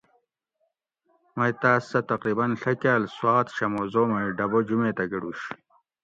[1.37, 5.41] مئ تاۤس سہ تقریباً ڷہ کاۤل سوات شموزو مئ ڈبہ جُمیتہ گڑوش